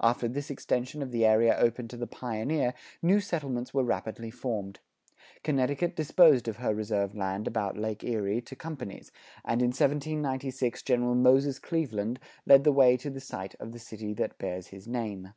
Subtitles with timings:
[0.00, 4.78] After this extension of the area open to the pioneer, new settlements were rapidly formed.
[5.42, 9.10] Connecticut disposed of her reserved land about Lake Erie to companies,
[9.44, 14.14] and in 1796 General Moses Cleaveland led the way to the site of the city
[14.14, 15.32] that bears his name.